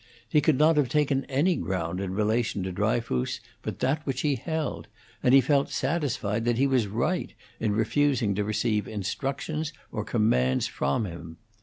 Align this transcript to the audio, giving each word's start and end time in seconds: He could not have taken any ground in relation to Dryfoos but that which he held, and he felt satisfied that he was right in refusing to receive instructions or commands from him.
He 0.27 0.41
could 0.41 0.57
not 0.57 0.77
have 0.77 0.89
taken 0.89 1.25
any 1.25 1.55
ground 1.57 1.99
in 2.01 2.15
relation 2.15 2.63
to 2.63 2.71
Dryfoos 2.71 3.39
but 3.61 3.77
that 3.81 4.03
which 4.03 4.21
he 4.21 4.33
held, 4.33 4.87
and 5.21 5.31
he 5.31 5.41
felt 5.41 5.69
satisfied 5.69 6.43
that 6.45 6.57
he 6.57 6.65
was 6.65 6.87
right 6.87 7.31
in 7.59 7.73
refusing 7.73 8.33
to 8.33 8.43
receive 8.43 8.87
instructions 8.87 9.73
or 9.91 10.03
commands 10.03 10.65
from 10.65 11.05
him. 11.05 11.37